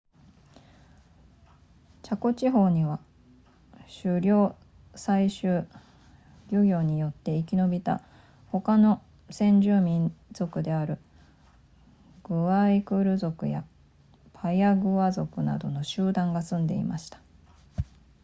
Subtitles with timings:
[2.01, 2.99] チャコ地方には
[4.01, 4.55] 狩猟
[4.95, 5.63] 採集
[6.49, 8.01] 漁業によって生き延びた
[8.47, 10.97] 他の先住民族である
[12.23, 13.63] グアイクル族や
[14.33, 17.21] パヤグア族などの集団が住んでいました